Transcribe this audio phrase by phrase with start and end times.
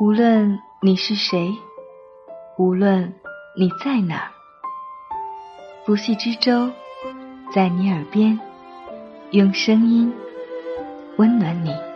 [0.00, 1.52] 无论你是谁，
[2.56, 3.12] 无论
[3.56, 4.30] 你在哪儿，
[5.84, 6.70] 不系之舟
[7.52, 8.38] 在你耳边，
[9.32, 10.14] 用声音
[11.16, 11.87] 温暖你。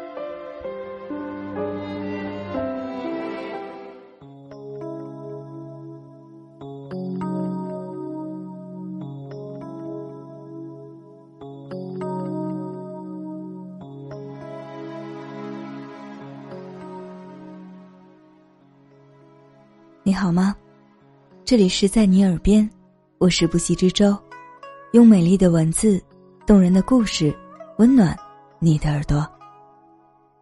[20.12, 20.54] 你好吗？
[21.42, 22.68] 这里是在你耳边，
[23.16, 24.14] 我是不息之舟，
[24.92, 25.98] 用美丽的文字、
[26.46, 27.34] 动人的故事，
[27.78, 28.14] 温暖
[28.58, 29.26] 你的耳朵。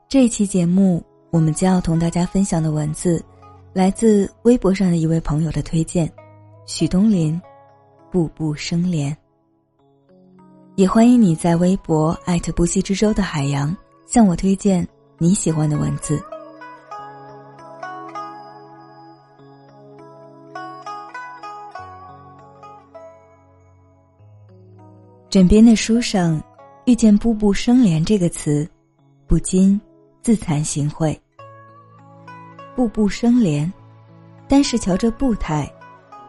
[0.08, 3.24] 这期节目，我们将要同大家分享的文字，
[3.72, 6.12] 来自微博上的一位朋友的推荐，
[6.66, 7.40] 许东林，
[8.10, 9.14] 《步步生莲》。
[10.74, 13.72] 也欢迎你在微博艾特不息之舟的海洋，
[14.04, 14.84] 向我推荐
[15.16, 16.20] 你喜欢的文字。
[25.30, 26.42] 枕边的书上，
[26.86, 28.68] 遇见“步步生莲”这个词，
[29.28, 29.80] 不禁
[30.22, 31.16] 自惭形秽。
[32.74, 33.72] 步步生莲，
[34.48, 35.72] 单是瞧这步态，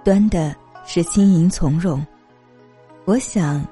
[0.06, 2.06] 端的是轻盈从容。
[3.06, 3.60] 我想，《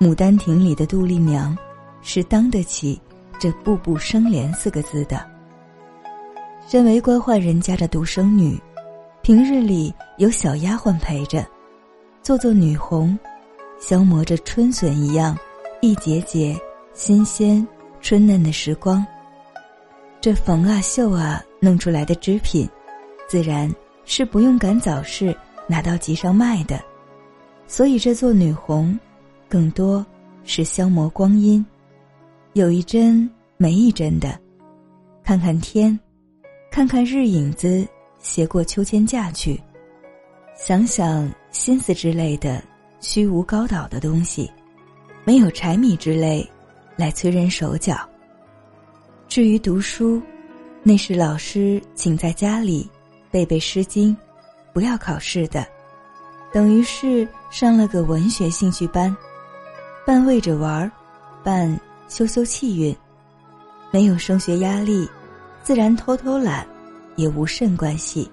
[0.00, 1.54] 牡丹亭》里的杜丽娘，
[2.00, 2.98] 是当得起
[3.38, 5.22] 这“步步生莲”四个字的。
[6.66, 8.58] 身为官宦人家的独生女，
[9.20, 11.46] 平日里有小丫鬟陪着，
[12.22, 13.18] 做做女红。
[13.82, 15.36] 消磨着春笋一样
[15.80, 16.56] 一节节
[16.94, 17.66] 新鲜
[18.00, 19.04] 春嫩的时光。
[20.20, 22.68] 这缝啊绣啊弄出来的织品，
[23.28, 23.68] 自然
[24.04, 26.80] 是不用赶早市拿到集上卖的，
[27.66, 28.96] 所以这做女红，
[29.48, 30.06] 更多
[30.44, 31.64] 是消磨光阴，
[32.52, 34.38] 有一针没一针的，
[35.24, 35.98] 看看天，
[36.70, 37.84] 看看日影子
[38.20, 39.60] 斜过秋千架去，
[40.56, 42.62] 想想心思之类的。
[43.02, 44.50] 虚无高岛的东西，
[45.24, 46.48] 没有柴米之类
[46.96, 47.98] 来催人手脚。
[49.26, 50.22] 至于读书，
[50.84, 52.88] 那是老师请在家里
[53.28, 54.16] 背背《诗经》，
[54.72, 55.66] 不要考试的，
[56.52, 59.14] 等于是上了个文学兴趣班，
[60.06, 60.90] 半为着玩儿，
[61.42, 62.96] 半修修气运。
[63.90, 65.06] 没有升学压力，
[65.64, 66.64] 自然偷偷懒
[67.16, 68.30] 也无甚关系，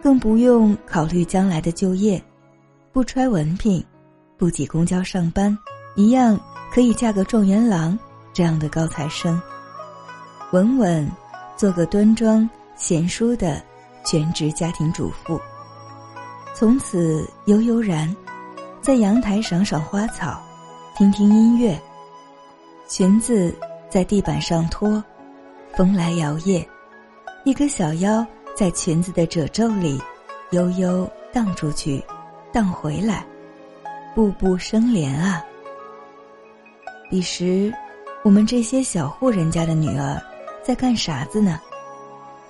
[0.00, 2.22] 更不用考虑将来的就业。
[2.92, 3.84] 不揣文凭，
[4.36, 5.56] 不挤公交上班，
[5.94, 6.38] 一样
[6.72, 7.96] 可以嫁个状元郎
[8.32, 9.40] 这样的高材生。
[10.50, 11.08] 稳稳，
[11.56, 13.62] 做个端庄贤淑的
[14.04, 15.40] 全职家庭主妇。
[16.52, 18.12] 从此悠悠然，
[18.82, 20.42] 在阳台赏赏花草，
[20.96, 21.80] 听听音乐。
[22.88, 23.54] 裙子
[23.88, 25.02] 在地板上拖，
[25.76, 26.66] 风来摇曳，
[27.44, 28.26] 一个小腰
[28.56, 30.02] 在裙子的褶皱里
[30.50, 32.04] 悠悠荡出去。
[32.52, 33.24] 荡回来，
[34.14, 35.44] 步步生莲啊！
[37.08, 37.72] 彼时，
[38.24, 40.20] 我们这些小户人家的女儿，
[40.64, 41.60] 在干啥子呢？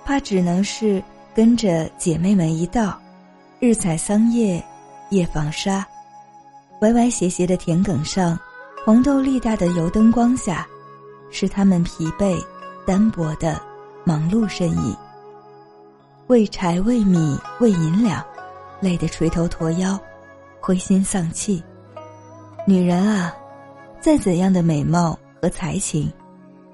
[0.03, 1.03] 怕只能是
[1.35, 2.99] 跟着姐妹们一道，
[3.59, 4.63] 日采桑叶，
[5.11, 5.85] 夜纺纱，
[6.81, 8.37] 歪歪斜斜的田埂上，
[8.83, 10.67] 黄豆粒大的油灯光下，
[11.29, 12.43] 是他们疲惫、
[12.85, 13.61] 单薄的
[14.03, 14.97] 忙碌身影。
[16.27, 18.25] 为柴、为米、为银两。
[18.81, 19.97] 累得垂头驼腰，
[20.59, 21.63] 灰心丧气。
[22.67, 23.33] 女人啊，
[24.01, 26.11] 再怎样的美貌和才情，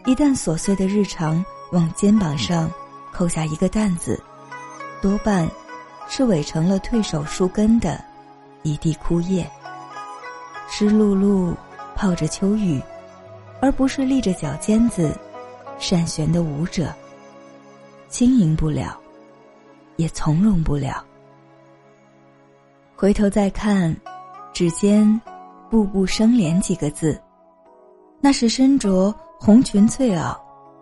[0.05, 2.71] 一旦琐碎的日常往肩膀上
[3.13, 4.21] 扣下一个担子，
[5.01, 5.49] 多半
[6.07, 8.03] 是萎成了退守树根的
[8.63, 9.45] 一地枯叶。
[10.69, 11.55] 湿漉漉
[11.95, 12.81] 泡着秋雨，
[13.61, 15.17] 而不是立着脚尖子
[15.79, 16.93] 善旋的舞者，
[18.09, 18.99] 轻盈不了，
[19.95, 21.03] 也从容不了。
[22.99, 23.95] 回头再看，
[24.51, 25.07] 指尖
[25.69, 27.15] “步步生莲”几个字，
[28.19, 30.35] 那是身着红裙翠袄，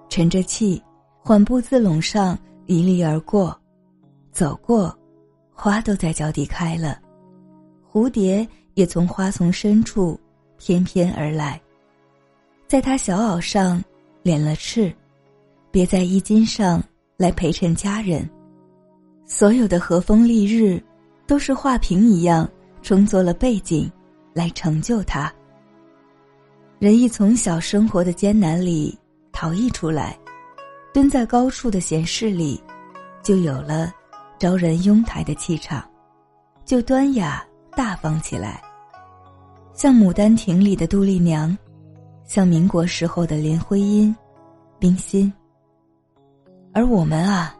[0.07, 0.81] 沉着气，
[1.19, 3.53] 缓步自垄上离离而过，
[4.31, 4.97] 走过，
[5.53, 6.97] 花都在脚底开了，
[7.91, 10.17] 蝴蝶也从花丛深处
[10.57, 11.61] 翩翩而来，
[12.65, 13.83] 在他小袄上
[14.23, 14.89] 敛了翅，
[15.69, 16.81] 别在衣襟上
[17.17, 18.25] 来陪衬佳人，
[19.25, 20.81] 所有的和风丽日。
[21.27, 22.47] 都是画屏一样
[22.81, 23.91] 充作了背景，
[24.33, 25.31] 来成就他。
[26.77, 28.97] 人一从小生活的艰难里
[29.31, 30.17] 逃逸出来，
[30.93, 32.61] 蹲在高处的闲室里，
[33.23, 33.91] 就有了
[34.37, 35.83] 招人拥抬的气场，
[36.63, 37.45] 就端雅
[37.75, 38.61] 大方起来。
[39.73, 41.57] 像《牡丹亭》里的杜丽娘，
[42.23, 44.15] 像民国时候的林徽因、
[44.77, 45.31] 冰心。
[46.73, 47.55] 而我们啊，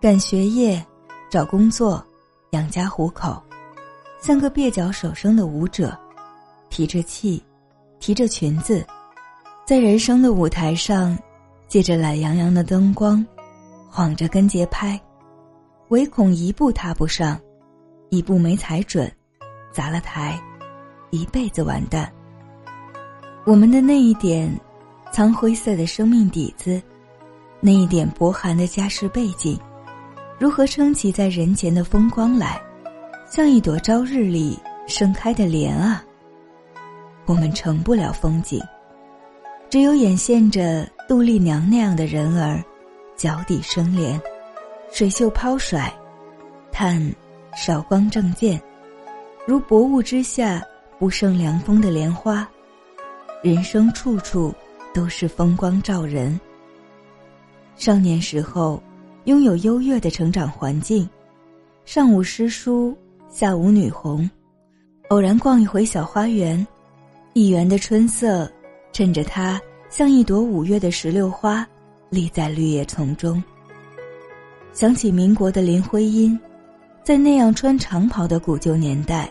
[0.00, 0.84] 干学业、
[1.30, 2.04] 找工作、
[2.50, 3.40] 养家糊口，
[4.20, 5.96] 像个蹩脚手生的舞者，
[6.68, 7.42] 提着气，
[8.00, 8.84] 提着裙子，
[9.64, 11.16] 在人生的舞台上，
[11.68, 13.24] 借着懒洋洋的灯光，
[13.88, 15.00] 晃着跟节拍，
[15.88, 17.40] 唯恐一步踏不上，
[18.08, 19.10] 一步没踩准，
[19.72, 20.40] 砸了台，
[21.10, 22.12] 一辈子完蛋。
[23.46, 24.52] 我们的那一点
[25.12, 26.82] 苍灰色的生命底子，
[27.60, 29.56] 那一点薄寒的家世背景。
[30.40, 32.58] 如何撑起在人前的风光来，
[33.30, 36.02] 像一朵朝日里盛开的莲啊！
[37.26, 38.58] 我们成不了风景，
[39.68, 42.64] 只有眼现着杜丽娘那样的人儿，
[43.16, 44.18] 脚底生莲，
[44.90, 45.92] 水袖抛甩，
[46.72, 46.98] 叹
[47.54, 48.58] 韶光正渐，
[49.46, 50.62] 如薄雾之下
[50.98, 52.48] 不胜凉风的莲花。
[53.42, 54.54] 人生处处
[54.94, 56.40] 都是风光照人。
[57.76, 58.82] 少年时候。
[59.24, 61.08] 拥有优越的成长环境，
[61.84, 62.96] 上午诗书，
[63.28, 64.28] 下午女红。
[65.08, 66.66] 偶然逛一回小花园，
[67.34, 68.50] 一园的春色，
[68.92, 71.66] 衬着她像一朵五月的石榴花，
[72.08, 73.42] 立在绿叶丛中。
[74.72, 76.38] 想起民国的林徽因，
[77.04, 79.30] 在那样穿长袍的古旧年代，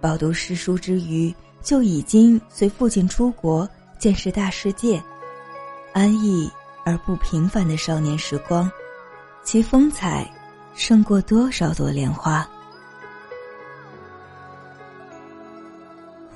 [0.00, 1.32] 饱读诗书之余，
[1.62, 3.68] 就已经随父亲出国
[3.98, 5.00] 见识大世界，
[5.92, 6.50] 安逸
[6.84, 8.70] 而不平凡的少年时光。
[9.42, 10.30] 其风采，
[10.74, 12.46] 胜过多少朵莲花。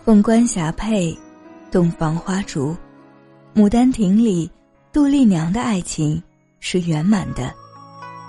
[0.04, 1.16] 凤冠霞帔，
[1.70, 2.76] 洞房花烛，
[3.54, 4.50] 牡丹亭里，
[4.92, 6.20] 杜丽娘的爱情
[6.60, 7.54] 是圆满的。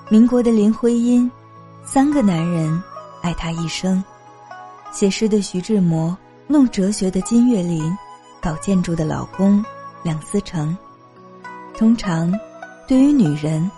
[0.10, 1.30] 民国的林徽因，
[1.84, 2.82] 三个男人
[3.22, 4.04] 爱她一生。
[4.92, 6.16] 写诗的徐志摩，
[6.48, 7.98] 弄哲学的金岳霖，
[8.42, 9.64] 搞建筑的老公
[10.04, 10.78] 梁思成。
[11.76, 12.32] 通常，
[12.88, 13.70] 对于女人。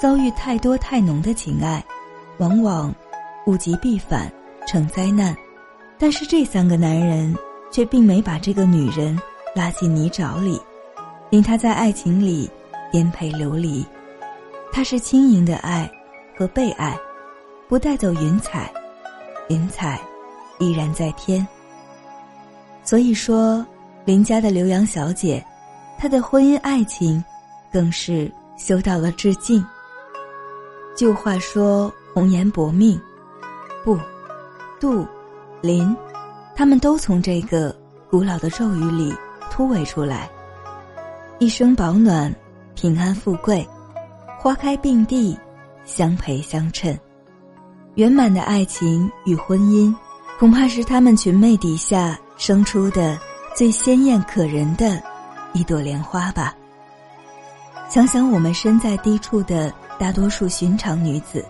[0.00, 1.82] 遭遇太多太浓的情爱，
[2.38, 2.94] 往往
[3.46, 4.30] 物极必反，
[4.66, 5.34] 成灾难。
[5.98, 7.34] 但是这三个男人
[7.70, 9.18] 却并没把这个女人
[9.54, 10.60] 拉进泥沼里，
[11.30, 12.50] 令她在爱情里
[12.92, 13.84] 颠沛流离。
[14.70, 15.90] 她是轻盈的爱
[16.36, 16.94] 和被爱，
[17.66, 18.70] 不带走云彩，
[19.48, 19.98] 云彩
[20.58, 21.46] 依然在天。
[22.84, 23.64] 所以说，
[24.04, 25.42] 林家的刘洋小姐，
[25.98, 27.24] 她的婚姻爱情，
[27.72, 29.64] 更是修到了至尽。
[30.96, 32.98] 旧话说红颜薄命，
[33.84, 34.00] 不，
[34.80, 35.06] 杜、
[35.60, 35.94] 林，
[36.54, 37.76] 他们都从这个
[38.10, 39.14] 古老的咒语里
[39.50, 40.30] 突围出来。
[41.38, 42.34] 一生保暖，
[42.74, 43.68] 平安富贵，
[44.38, 45.38] 花开并蒂，
[45.84, 46.98] 相陪相衬，
[47.96, 49.94] 圆满的爱情与婚姻，
[50.38, 53.18] 恐怕是他们裙袂底下生出的
[53.54, 54.98] 最鲜艳可人的
[55.52, 56.54] 一朵莲花吧。
[57.88, 59.72] 想想我们身在低处的。
[59.98, 61.42] 大多数寻常女子，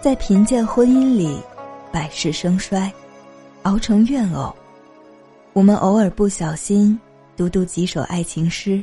[0.00, 1.38] 在贫贱婚姻里，
[1.92, 2.90] 百事生衰，
[3.64, 4.50] 熬成怨偶。
[5.52, 6.98] 我们偶尔不小心
[7.36, 8.82] 读读几首爱情诗，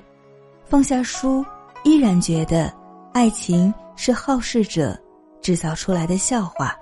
[0.70, 1.44] 放下书，
[1.84, 2.72] 依然觉得
[3.14, 4.96] 爱情是好事者
[5.42, 6.76] 制造出来的笑话，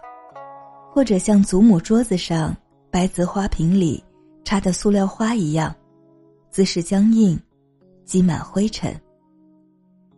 [0.93, 2.53] 或者像祖母桌子上
[2.91, 4.03] 白瓷花瓶里
[4.43, 5.73] 插的塑料花一样，
[6.49, 7.39] 姿势僵硬，
[8.03, 8.93] 积满灰尘。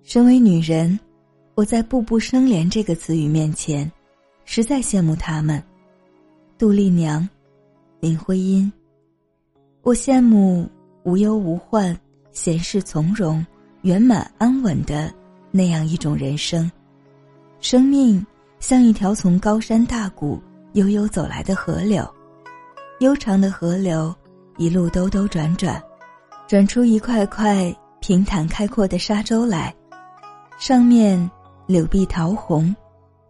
[0.03, 0.99] 身为女人。
[1.55, 3.89] 我在“步步生莲”这个词语面前，
[4.43, 5.61] 实在羡慕他们，
[6.57, 7.27] 杜丽娘、
[7.99, 8.71] 林徽因。
[9.83, 10.67] 我羡慕
[11.03, 11.95] 无忧无患、
[12.31, 13.45] 闲适从容、
[13.83, 15.13] 圆满安稳的
[15.51, 16.69] 那样一种人生。
[17.59, 18.25] 生命
[18.59, 20.41] 像一条从高山大谷
[20.73, 22.03] 悠悠走来的河流，
[22.99, 24.13] 悠长的河流
[24.57, 25.81] 一路兜兜转转，
[26.47, 29.73] 转出一块块平坦开阔的沙洲来，
[30.65, 31.29] 上面。
[31.67, 32.73] 柳碧桃红，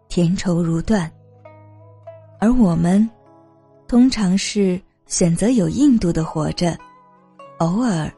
[0.08, 1.10] 甜稠如缎。
[2.38, 3.10] 而我们，
[3.88, 6.78] 通常是选择有硬度的活着，
[7.58, 8.08] 偶尔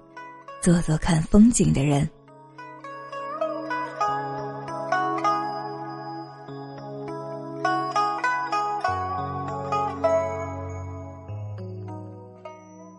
[0.61, 2.07] 做做看风景的人。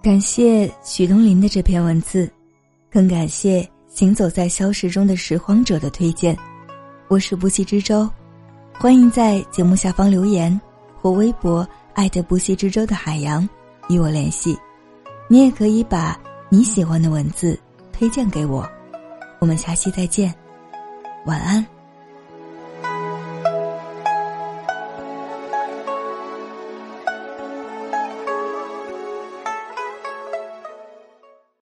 [0.02, 2.28] 感谢许东林的这篇文字，
[2.90, 6.38] 更感谢行走在消逝中的拾荒者的推荐。
[7.08, 8.08] 我是不息之舟，
[8.78, 10.62] 欢迎在节目下方留言
[11.02, 13.50] 或微博艾特不息之舟的海洋
[13.90, 14.56] 与我联系。
[15.28, 16.16] 你也可以把
[16.48, 17.60] 你喜欢的文字
[17.92, 18.70] 推荐给我。
[19.40, 20.32] 我们下期再见，
[21.26, 21.66] 晚安。